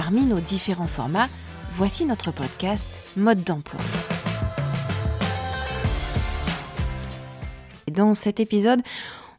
[0.00, 1.26] Parmi nos différents formats,
[1.72, 3.80] voici notre podcast Mode d'emploi.
[7.90, 8.80] Dans cet épisode,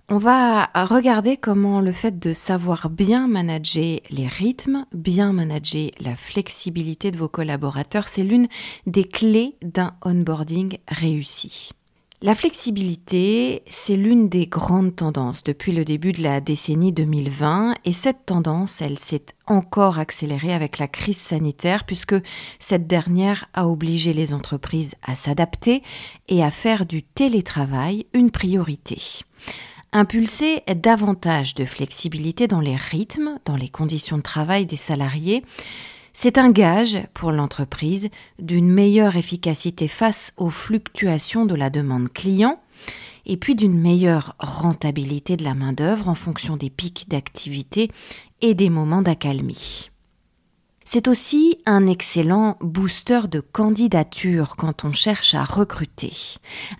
[0.09, 6.17] on va regarder comment le fait de savoir bien manager les rythmes, bien manager la
[6.17, 8.49] flexibilité de vos collaborateurs, c'est l'une
[8.85, 11.71] des clés d'un onboarding réussi.
[12.21, 17.93] La flexibilité, c'est l'une des grandes tendances depuis le début de la décennie 2020 et
[17.93, 22.15] cette tendance, elle s'est encore accélérée avec la crise sanitaire puisque
[22.59, 25.81] cette dernière a obligé les entreprises à s'adapter
[26.27, 29.01] et à faire du télétravail une priorité.
[29.93, 35.41] Impulser davantage de flexibilité dans les rythmes, dans les conditions de travail des salariés,
[36.21, 42.61] c'est un gage pour l'entreprise d'une meilleure efficacité face aux fluctuations de la demande client
[43.25, 47.89] et puis d'une meilleure rentabilité de la main-d'œuvre en fonction des pics d'activité
[48.41, 49.91] et des moments d'accalmie.
[50.83, 56.11] C'est aussi un excellent booster de candidature quand on cherche à recruter.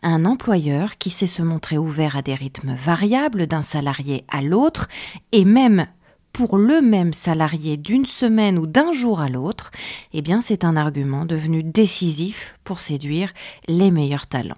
[0.03, 4.89] Un employeur qui sait se montrer ouvert à des rythmes variables d'un salarié à l'autre
[5.31, 5.87] et même
[6.33, 9.71] pour le même salarié d'une semaine ou d'un jour à l'autre,
[10.13, 13.33] eh bien c'est un argument devenu décisif pour séduire
[13.67, 14.55] les meilleurs talents.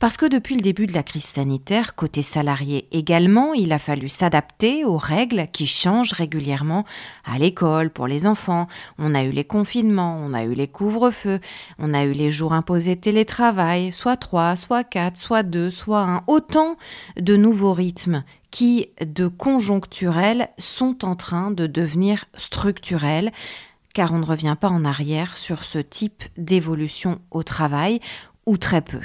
[0.00, 4.08] Parce que depuis le début de la crise sanitaire, côté salarié également, il a fallu
[4.08, 6.84] s'adapter aux règles qui changent régulièrement
[7.24, 8.66] à l'école, pour les enfants.
[8.98, 11.40] On a eu les confinements, on a eu les couvre-feux,
[11.78, 16.22] on a eu les jours imposés télétravail, soit 3, soit 4, soit 2, soit 1.
[16.26, 16.76] Autant
[17.18, 18.24] de nouveaux rythmes
[18.54, 23.32] qui, de conjoncturels, sont en train de devenir structurels
[23.94, 27.98] car on ne revient pas en arrière sur ce type d'évolution au travail,
[28.46, 29.00] ou très peu.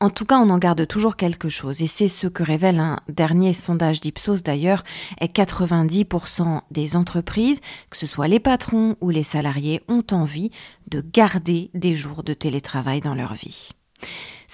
[0.00, 2.98] En tout cas, on en garde toujours quelque chose, et c'est ce que révèle un
[3.08, 4.82] dernier sondage d'Ipsos d'ailleurs,
[5.20, 10.50] est 90% des entreprises, que ce soit les patrons ou les salariés, ont envie
[10.88, 13.70] de garder des jours de télétravail dans leur vie.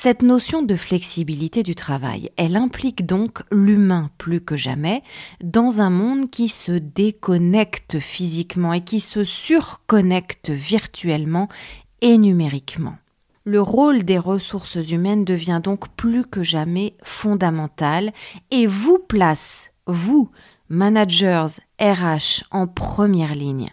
[0.01, 5.03] Cette notion de flexibilité du travail, elle implique donc l'humain plus que jamais
[5.43, 11.49] dans un monde qui se déconnecte physiquement et qui se surconnecte virtuellement
[12.01, 12.95] et numériquement.
[13.43, 18.13] Le rôle des ressources humaines devient donc plus que jamais fondamental
[18.53, 20.31] et vous place, vous,
[20.69, 23.71] managers RH en première ligne.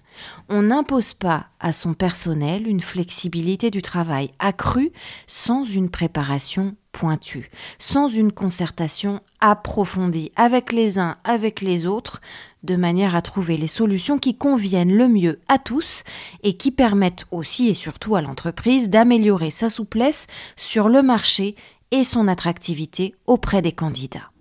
[0.49, 4.91] On n'impose pas à son personnel une flexibilité du travail accrue
[5.27, 12.21] sans une préparation pointue, sans une concertation approfondie avec les uns, avec les autres,
[12.63, 16.03] de manière à trouver les solutions qui conviennent le mieux à tous
[16.43, 21.55] et qui permettent aussi et surtout à l'entreprise d'améliorer sa souplesse sur le marché
[21.91, 24.31] et son attractivité auprès des candidats.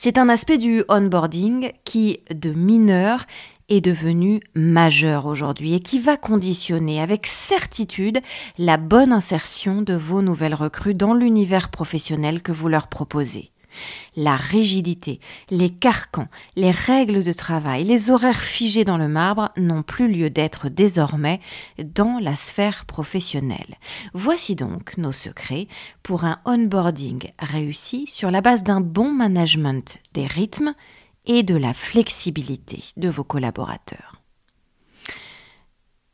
[0.00, 3.26] C'est un aspect du onboarding qui, de mineur,
[3.68, 8.20] est devenu majeur aujourd'hui et qui va conditionner avec certitude
[8.58, 13.50] la bonne insertion de vos nouvelles recrues dans l'univers professionnel que vous leur proposez
[14.16, 19.82] la rigidité, les carcans, les règles de travail, les horaires figés dans le marbre n'ont
[19.82, 21.40] plus lieu d'être désormais
[21.78, 23.76] dans la sphère professionnelle.
[24.14, 25.68] Voici donc nos secrets
[26.02, 30.74] pour un onboarding réussi sur la base d'un bon management des rythmes
[31.26, 34.17] et de la flexibilité de vos collaborateurs.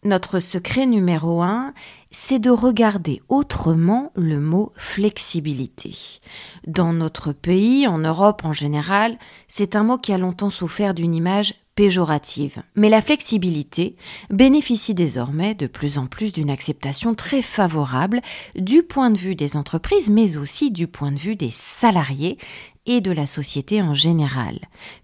[0.05, 1.73] Notre secret numéro un,
[2.11, 5.97] c'est de regarder autrement le mot flexibilité.
[6.67, 9.19] Dans notre pays, en Europe en général,
[9.49, 12.63] c'est un mot qui a longtemps souffert d'une image péjorative.
[12.77, 13.97] Mais la flexibilité
[14.29, 18.21] bénéficie désormais de plus en plus d'une acceptation très favorable
[18.55, 22.39] du point de vue des entreprises, mais aussi du point de vue des salariés
[22.87, 24.59] et de la société en général.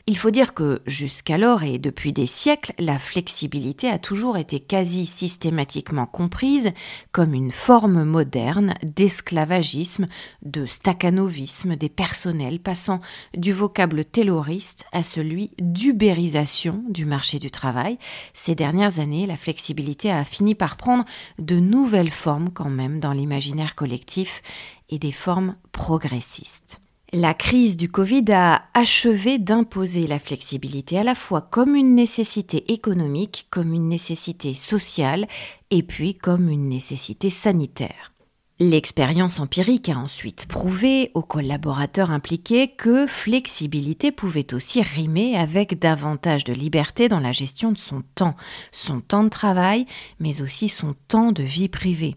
[0.07, 5.07] Il faut dire que jusqu'alors et depuis des siècles, la flexibilité a toujours été quasi
[5.07, 6.73] systématiquement comprise
[7.13, 10.09] comme une forme moderne d'esclavagisme,
[10.43, 13.01] de staccanovisme des personnels, passant
[13.37, 17.99] du vocable tayloriste à celui d'ubérisation du marché du travail.
[18.35, 21.05] Ces dernières années, la flexibilité a fini par prendre
[21.39, 24.43] de nouvelles formes quand même dans l'imaginaire collectif
[24.91, 26.81] et des formes progressistes.
[27.13, 32.73] La crise du Covid a achevé d'imposer la flexibilité à la fois comme une nécessité
[32.73, 35.27] économique, comme une nécessité sociale
[35.73, 38.13] et puis comme une nécessité sanitaire.
[38.61, 46.45] L'expérience empirique a ensuite prouvé aux collaborateurs impliqués que flexibilité pouvait aussi rimer avec davantage
[46.45, 48.37] de liberté dans la gestion de son temps,
[48.71, 49.85] son temps de travail,
[50.21, 52.15] mais aussi son temps de vie privée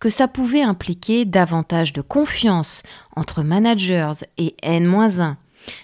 [0.00, 2.82] que ça pouvait impliquer davantage de confiance
[3.16, 5.36] entre managers et N-1,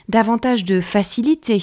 [0.09, 1.63] davantage de facilité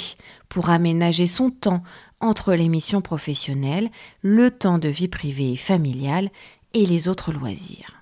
[0.50, 1.84] pour aménager son temps
[2.22, 3.90] entre les missions professionnelles,
[4.22, 6.30] le temps de vie privée et familiale
[6.74, 7.96] et les autres loisirs.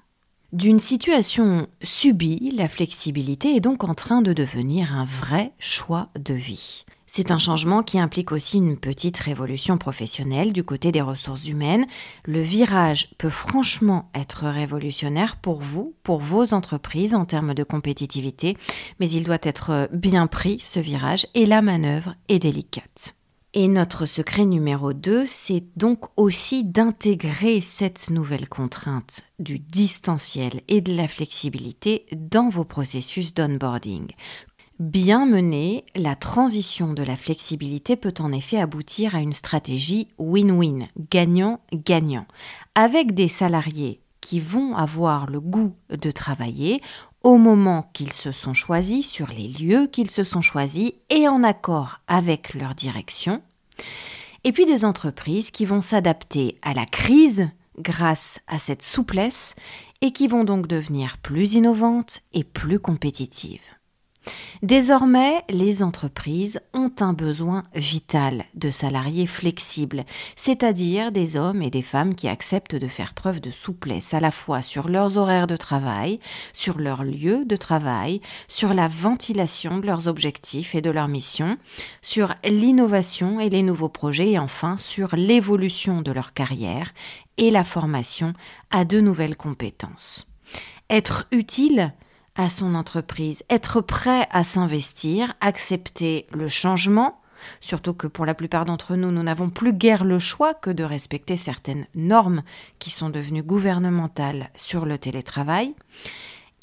[0.54, 6.36] D'une situation subie, la flexibilité est donc en train de devenir un vrai choix de
[6.36, 6.86] vie.
[7.16, 11.86] C'est un changement qui implique aussi une petite révolution professionnelle du côté des ressources humaines.
[12.26, 18.58] Le virage peut franchement être révolutionnaire pour vous, pour vos entreprises en termes de compétitivité,
[19.00, 23.14] mais il doit être bien pris, ce virage, et la manœuvre est délicate.
[23.56, 30.82] Et notre secret numéro 2, c'est donc aussi d'intégrer cette nouvelle contrainte du distanciel et
[30.82, 34.08] de la flexibilité dans vos processus d'onboarding.
[34.84, 40.90] Bien menée, la transition de la flexibilité peut en effet aboutir à une stratégie win-win,
[41.10, 42.26] gagnant-gagnant,
[42.76, 46.82] avec des salariés qui vont avoir le goût de travailler
[47.24, 51.44] au moment qu'ils se sont choisis, sur les lieux qu'ils se sont choisis et en
[51.46, 53.42] accord avec leur direction,
[54.44, 57.48] et puis des entreprises qui vont s'adapter à la crise
[57.80, 59.56] grâce à cette souplesse
[60.02, 63.62] et qui vont donc devenir plus innovantes et plus compétitives.
[64.62, 70.06] Désormais, les entreprises ont un besoin vital de salariés flexibles,
[70.38, 74.32] c'est-à-dire des hommes et des femmes qui acceptent de faire preuve de souplesse à la
[74.32, 76.20] fois sur leurs horaires de travail,
[76.54, 81.58] sur leur lieu de travail, sur la ventilation de leurs objectifs et de leurs missions,
[82.02, 86.94] sur l'innovation et les nouveaux projets et enfin sur l'évolution de leur carrière
[87.38, 88.34] et la formation
[88.72, 90.28] à de nouvelles compétences.
[90.90, 91.94] Être utile,
[92.36, 97.22] à son entreprise, être prêt à s'investir, accepter le changement,
[97.62, 100.84] surtout que pour la plupart d'entre nous, nous n'avons plus guère le choix que de
[100.84, 102.44] respecter certaines normes
[102.80, 105.76] qui sont devenues gouvernementales sur le télétravail,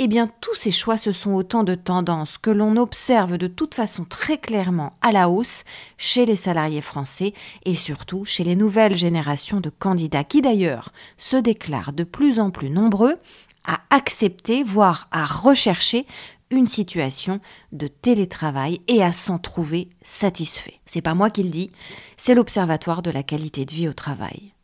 [0.02, 3.74] eh bien tous ces choix, ce sont autant de tendances que l'on observe de toute
[3.74, 5.64] façon très clairement à la hausse
[5.98, 7.34] chez les salariés français
[7.66, 12.50] et surtout chez les nouvelles générations de candidats qui d'ailleurs se déclarent de plus en
[12.50, 13.18] plus nombreux
[13.66, 16.06] à accepter, voire à rechercher
[16.50, 17.38] une situation
[17.72, 20.80] de télétravail et à s'en trouver satisfait.
[20.86, 21.72] C'est pas moi qui le dis,
[22.16, 24.54] c'est l'Observatoire de la qualité de vie au travail.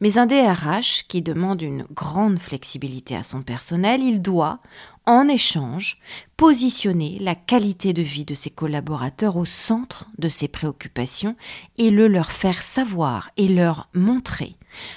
[0.00, 4.60] Mais un DRH qui demande une grande flexibilité à son personnel, il doit,
[5.06, 5.98] en échange,
[6.36, 11.36] positionner la qualité de vie de ses collaborateurs au centre de ses préoccupations
[11.78, 14.56] et le leur faire savoir et leur montrer.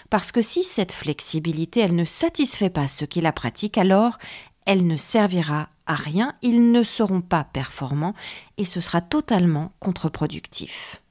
[0.09, 4.17] Parce que si cette flexibilité, elle ne satisfait pas ceux qui la pratiquent, alors
[4.65, 8.13] elle ne servira à rien, ils ne seront pas performants
[8.57, 11.01] et ce sera totalement contre-productif.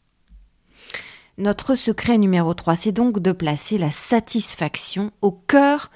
[1.38, 5.90] Notre secret numéro 3, c'est donc de placer la satisfaction au cœur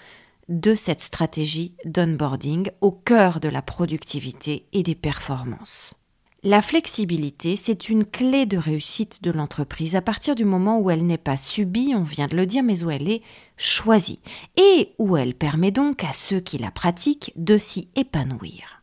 [0.51, 5.95] de cette stratégie d'onboarding, au cœur de la productivité et des performances.
[6.43, 11.07] La flexibilité, c'est une clé de réussite de l'entreprise à partir du moment où elle
[11.07, 13.23] n'est pas subie, on vient de le dire, mais où elle est
[13.57, 14.21] choisie,
[14.59, 18.83] et où elle permet donc à ceux qui la pratiquent de s'y épanouir.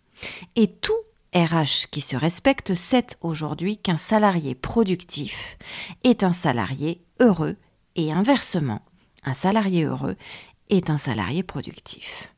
[0.56, 0.94] Et tout
[1.36, 5.58] RH qui se respecte sait aujourd'hui qu'un salarié productif
[6.04, 7.58] est un salarié heureux
[7.96, 8.82] et inversement,
[9.24, 10.16] un salarié heureux
[10.70, 12.34] est un salarié productif.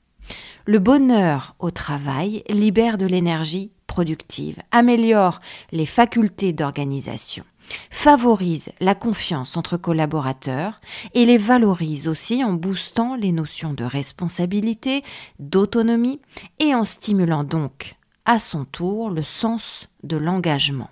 [0.66, 5.42] Le bonheur au travail libère de l'énergie productive, améliore
[5.72, 7.44] les facultés d'organisation,
[7.90, 10.80] favorise la confiance entre collaborateurs
[11.14, 15.04] et les valorise aussi en boostant les notions de responsabilité,
[15.40, 16.22] d'autonomie
[16.60, 17.96] et en stimulant donc
[18.26, 20.90] à son tour le sens de l'engagement.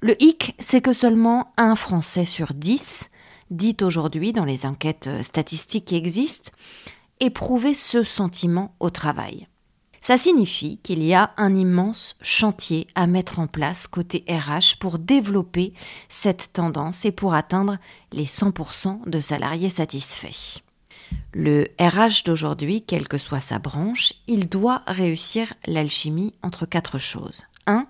[0.00, 3.10] Le hic, c'est que seulement un Français sur dix,
[3.50, 6.50] dit aujourd'hui dans les enquêtes statistiques qui existent,
[7.20, 9.46] éprouver ce sentiment au travail.
[10.00, 14.98] Ça signifie qu'il y a un immense chantier à mettre en place côté RH pour
[14.98, 15.74] développer
[16.08, 17.76] cette tendance et pour atteindre
[18.12, 20.62] les 100% de salariés satisfaits.
[21.32, 27.42] Le RH d'aujourd'hui, quelle que soit sa branche, il doit réussir l'alchimie entre quatre choses.
[27.66, 27.86] 1.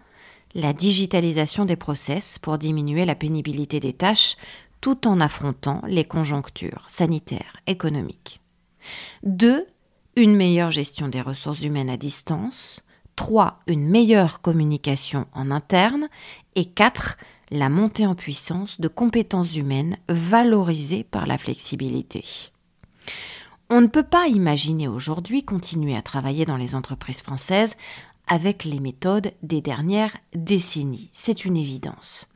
[0.55, 4.37] La digitalisation des process pour diminuer la pénibilité des tâches
[4.81, 8.41] tout en affrontant les conjonctures sanitaires, économiques.
[9.23, 9.67] 2.
[10.17, 12.81] Une meilleure gestion des ressources humaines à distance.
[13.17, 13.61] 3.
[13.67, 16.09] Une meilleure communication en interne.
[16.57, 17.17] Et 4.
[17.51, 22.25] La montée en puissance de compétences humaines valorisées par la flexibilité.
[23.69, 27.77] On ne peut pas imaginer aujourd'hui continuer à travailler dans les entreprises françaises
[28.27, 31.11] avec les méthodes des dernières décennies.
[31.13, 32.27] C'est une évidence.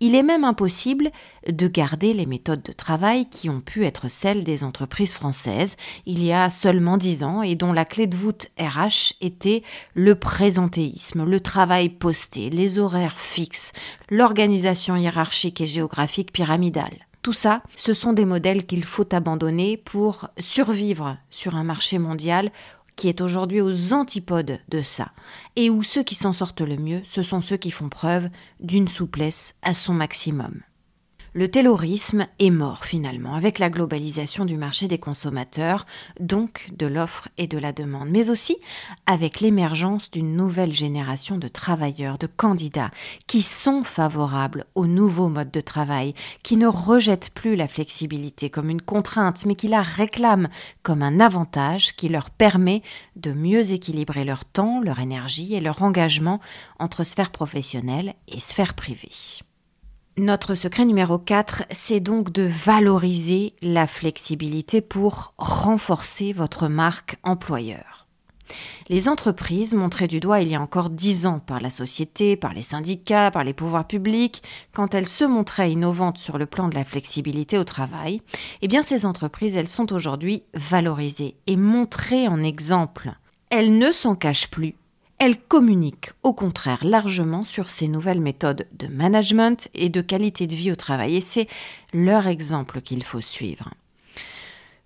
[0.00, 1.10] Il est même impossible
[1.48, 5.76] de garder les méthodes de travail qui ont pu être celles des entreprises françaises
[6.06, 9.62] il y a seulement dix ans et dont la clé de voûte RH était
[9.94, 13.72] le présentéisme, le travail posté, les horaires fixes,
[14.10, 17.06] l'organisation hiérarchique et géographique pyramidale.
[17.24, 22.52] Tout ça, ce sont des modèles qu'il faut abandonner pour survivre sur un marché mondial
[22.96, 25.10] qui est aujourd'hui aux antipodes de ça,
[25.56, 28.28] et où ceux qui s'en sortent le mieux, ce sont ceux qui font preuve
[28.60, 30.60] d'une souplesse à son maximum.
[31.36, 35.84] Le taylorisme est mort finalement avec la globalisation du marché des consommateurs,
[36.20, 38.56] donc de l'offre et de la demande, mais aussi
[39.06, 42.92] avec l'émergence d'une nouvelle génération de travailleurs, de candidats
[43.26, 46.14] qui sont favorables aux nouveaux modes de travail,
[46.44, 50.50] qui ne rejettent plus la flexibilité comme une contrainte, mais qui la réclament
[50.84, 52.80] comme un avantage qui leur permet
[53.16, 56.38] de mieux équilibrer leur temps, leur énergie et leur engagement
[56.78, 59.10] entre sphère professionnelle et sphère privée.
[60.16, 68.06] Notre secret numéro 4, c'est donc de valoriser la flexibilité pour renforcer votre marque employeur.
[68.88, 72.54] Les entreprises, montrées du doigt il y a encore dix ans par la société, par
[72.54, 76.76] les syndicats, par les pouvoirs publics, quand elles se montraient innovantes sur le plan de
[76.76, 78.22] la flexibilité au travail,
[78.62, 83.14] eh bien ces entreprises, elles sont aujourd'hui valorisées et montrées en exemple.
[83.50, 84.76] Elles ne s'en cachent plus
[85.18, 90.54] elle communique au contraire largement sur ces nouvelles méthodes de management et de qualité de
[90.54, 91.48] vie au travail, et c'est
[91.92, 93.70] leur exemple qu'il faut suivre.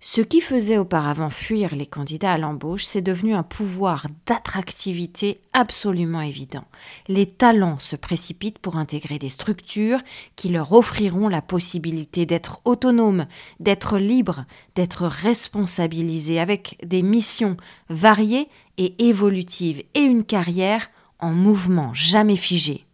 [0.01, 6.21] Ce qui faisait auparavant fuir les candidats à l'embauche, c'est devenu un pouvoir d'attractivité absolument
[6.21, 6.63] évident.
[7.09, 9.99] Les talents se précipitent pour intégrer des structures
[10.37, 13.25] qui leur offriront la possibilité d'être autonomes,
[13.59, 17.57] d'être libres, d'être responsabilisés avec des missions
[17.89, 20.89] variées et évolutives et une carrière
[21.19, 22.85] en mouvement, jamais figée.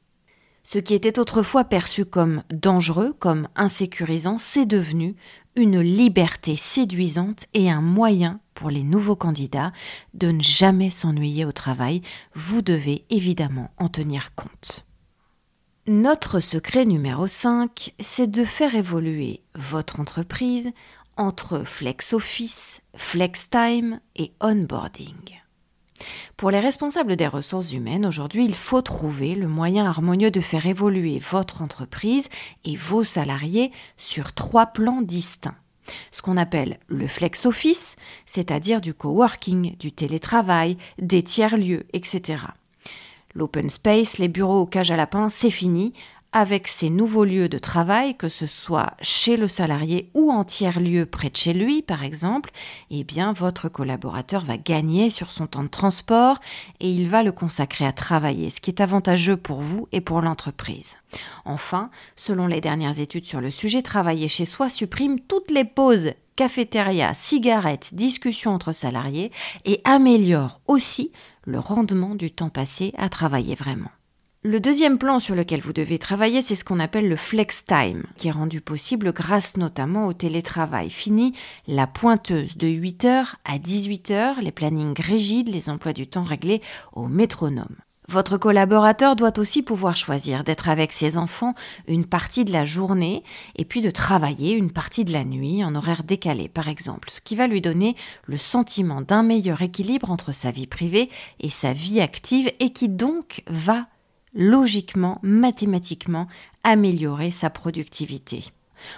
[0.63, 5.15] Ce qui était autrefois perçu comme dangereux, comme insécurisant, c'est devenu
[5.55, 9.71] une liberté séduisante et un moyen pour les nouveaux candidats
[10.13, 12.01] de ne jamais s'ennuyer au travail.
[12.33, 14.85] Vous devez évidemment en tenir compte.
[15.87, 20.71] Notre secret numéro 5, c'est de faire évoluer votre entreprise
[21.15, 25.44] entre flex office, flex time et onboarding.
[26.37, 30.65] Pour les responsables des ressources humaines, aujourd'hui, il faut trouver le moyen harmonieux de faire
[30.65, 32.29] évoluer votre entreprise
[32.65, 35.55] et vos salariés sur trois plans distincts.
[36.11, 42.43] Ce qu'on appelle le flex office, c'est-à-dire du coworking, du télétravail, des tiers-lieux, etc.
[43.33, 45.93] L'open space, les bureaux aux cages à lapins, c'est fini
[46.31, 51.05] avec ces nouveaux lieux de travail, que ce soit chez le salarié ou en tiers-lieu
[51.05, 52.51] près de chez lui, par exemple,
[52.91, 56.39] eh bien, votre collaborateur va gagner sur son temps de transport
[56.81, 60.21] et il va le consacrer à travailler, ce qui est avantageux pour vous et pour
[60.21, 60.97] l'entreprise.
[61.45, 66.11] Enfin, selon les dernières études sur le sujet, travailler chez soi supprime toutes les pauses
[66.35, 69.31] cafétéria, cigarettes, discussions entre salariés
[69.63, 71.11] et améliore aussi
[71.45, 73.91] le rendement du temps passé à travailler vraiment.
[74.47, 78.03] Le deuxième plan sur lequel vous devez travailler, c'est ce qu'on appelle le flex time,
[78.15, 80.91] qui est rendu possible grâce notamment au télétravail.
[80.91, 81.33] Fini
[81.67, 86.61] la pointeuse de 8h à 18h, les plannings rigides, les emplois du temps réglés
[86.93, 87.75] au métronome.
[88.07, 91.55] Votre collaborateur doit aussi pouvoir choisir d'être avec ses enfants
[91.87, 93.23] une partie de la journée
[93.55, 97.19] et puis de travailler une partie de la nuit en horaire décalé par exemple, ce
[97.19, 101.09] qui va lui donner le sentiment d'un meilleur équilibre entre sa vie privée
[101.39, 103.87] et sa vie active et qui donc va
[104.35, 106.27] logiquement, mathématiquement,
[106.63, 108.43] améliorer sa productivité.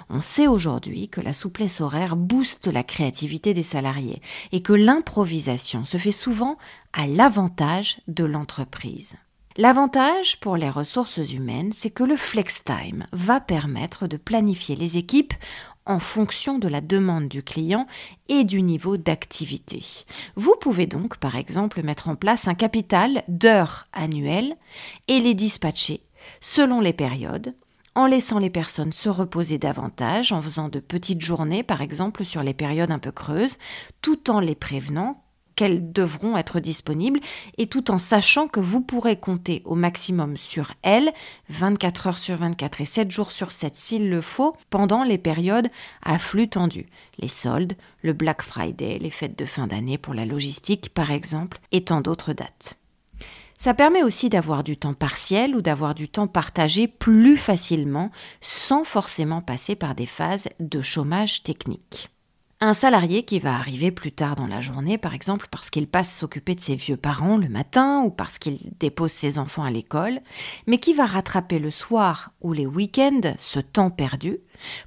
[0.10, 5.86] On sait aujourd'hui que la souplesse horaire booste la créativité des salariés et que l'improvisation
[5.86, 6.58] se fait souvent
[6.94, 9.15] à l'avantage de l'entreprise.
[9.60, 14.98] L'avantage pour les ressources humaines, c'est que le flex time va permettre de planifier les
[14.98, 15.34] équipes
[15.88, 17.88] en fonction de la demande du client
[18.29, 19.84] et du niveau d'activité.
[20.36, 24.56] Vous pouvez donc par exemple mettre en place un capital d'heures annuelles
[25.08, 26.01] et les dispatcher
[26.41, 27.56] selon les périodes
[27.96, 32.44] en laissant les personnes se reposer davantage, en faisant de petites journées par exemple sur
[32.44, 33.58] les périodes un peu creuses,
[34.03, 35.24] tout en les prévenant
[35.57, 37.19] qu'elles devront être disponibles
[37.57, 41.11] et tout en sachant que vous pourrez compter au maximum sur elles
[41.49, 45.69] 24 heures sur 24 et 7 jours sur 7 s'il le faut pendant les périodes
[46.03, 46.85] à flux tendu,
[47.17, 51.59] les soldes, le Black Friday, les fêtes de fin d'année pour la logistique par exemple
[51.73, 52.77] et tant d'autres dates.
[53.57, 58.83] Ça permet aussi d'avoir du temps partiel ou d'avoir du temps partagé plus facilement sans
[58.83, 62.11] forcément passer par des phases de chômage technique.
[62.59, 66.17] Un salarié qui va arriver plus tard dans la journée, par exemple parce qu'il passe
[66.17, 70.21] s'occuper de ses vieux parents le matin ou parce qu'il dépose ses enfants à l'école,
[70.65, 74.39] mais qui va rattraper le soir ou les week-ends ce temps perdu,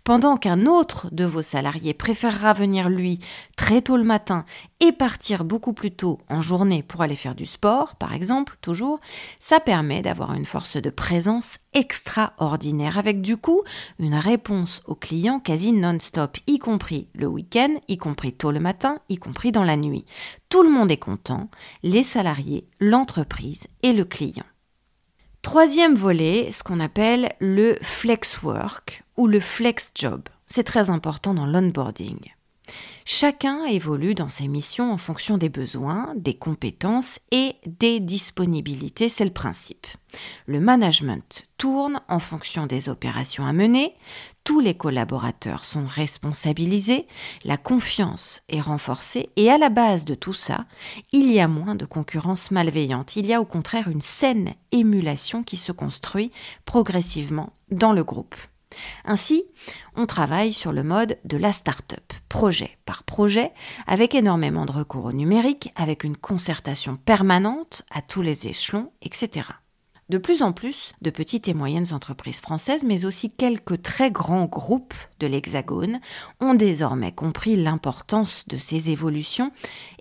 [0.04, 3.20] pendant qu'un autre de vos salariés préférera venir lui
[3.56, 4.44] très tôt le matin
[4.80, 8.98] et partir beaucoup plus tôt en journée pour aller faire du sport, par exemple, toujours,
[9.38, 13.62] ça permet d'avoir une force de présence extraordinaire avec du coup
[13.98, 18.98] une réponse aux clients quasi non-stop, y compris le week-end, y compris tôt le matin,
[19.08, 20.04] y compris dans la nuit.
[20.48, 21.48] Tout le monde est content,
[21.82, 24.44] les salariés, l'entreprise et le client.
[25.42, 30.22] Troisième volet, ce qu'on appelle le flex work ou le flex job.
[30.46, 32.32] C'est très important dans l'onboarding.
[33.04, 39.26] Chacun évolue dans ses missions en fonction des besoins, des compétences et des disponibilités, c'est
[39.26, 39.86] le principe.
[40.46, 43.94] Le management tourne en fonction des opérations à mener,
[44.42, 47.06] tous les collaborateurs sont responsabilisés,
[47.44, 50.64] la confiance est renforcée et à la base de tout ça,
[51.12, 55.42] il y a moins de concurrence malveillante, il y a au contraire une saine émulation
[55.42, 56.32] qui se construit
[56.64, 58.34] progressivement dans le groupe.
[59.04, 59.44] Ainsi,
[59.96, 63.52] on travaille sur le mode de la start-up, projet par projet,
[63.86, 69.48] avec énormément de recours au numérique, avec une concertation permanente à tous les échelons, etc.
[70.10, 74.46] De plus en plus de petites et moyennes entreprises françaises, mais aussi quelques très grands
[74.46, 76.00] groupes de l'Hexagone,
[76.40, 79.52] ont désormais compris l'importance de ces évolutions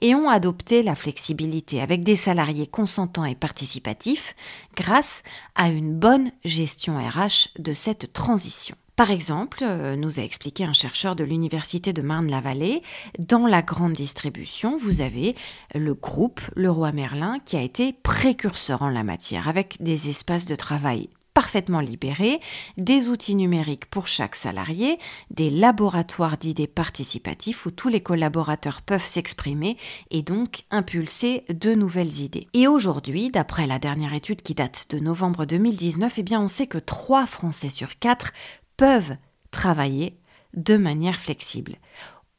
[0.02, 4.36] et ont adopté la flexibilité avec des salariés consentants et participatifs
[4.76, 5.22] grâce
[5.54, 8.76] à une bonne gestion RH de cette transition.
[9.00, 12.84] Par exemple, euh, nous a expliqué un chercheur de l'Université de Marne-la-Vallée,
[13.18, 15.38] dans la grande distribution, vous avez
[15.74, 20.56] le groupe Leroy Merlin qui a été précurseur en la matière, avec des espaces de
[20.56, 21.08] travail
[21.40, 22.42] parfaitement libérés,
[22.76, 25.00] des outils numériques pour chaque salarié,
[25.32, 29.78] des laboratoires d'idées participatifs où tous les collaborateurs peuvent s'exprimer
[30.12, 32.48] et donc impulser de nouvelles idées.
[32.54, 36.68] Et aujourd'hui, d'après la dernière étude qui date de novembre 2019, eh bien on sait
[36.68, 38.34] que 3 Français sur 4
[38.80, 39.18] peuvent
[39.52, 40.18] travailler
[40.54, 41.76] de manière flexible.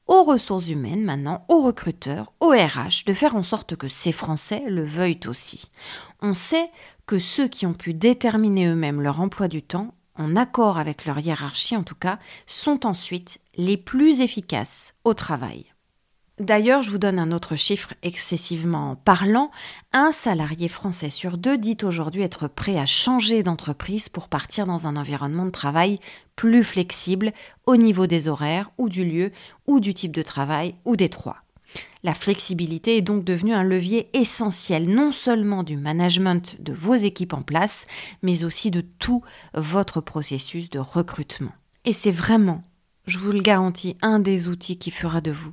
[0.06, 4.62] Aux ressources humaines maintenant, aux recruteurs, aux RH, de faire en sorte que ces Français
[4.66, 5.70] le veuillent aussi.
[6.22, 6.70] On sait
[7.04, 11.18] que ceux qui ont pu déterminer eux-mêmes leur emploi du temps, en accord avec leur
[11.18, 15.69] hiérarchie en tout cas, sont ensuite les plus efficaces au travail.
[16.40, 19.50] D'ailleurs, je vous donne un autre chiffre excessivement parlant.
[19.92, 24.86] Un salarié français sur deux dit aujourd'hui être prêt à changer d'entreprise pour partir dans
[24.86, 25.98] un environnement de travail
[26.36, 27.34] plus flexible
[27.66, 29.32] au niveau des horaires ou du lieu
[29.66, 31.36] ou du type de travail ou des trois.
[32.04, 37.34] La flexibilité est donc devenue un levier essentiel non seulement du management de vos équipes
[37.34, 37.86] en place,
[38.22, 39.22] mais aussi de tout
[39.52, 41.52] votre processus de recrutement.
[41.84, 42.64] Et c'est vraiment,
[43.06, 45.52] je vous le garantis, un des outils qui fera de vous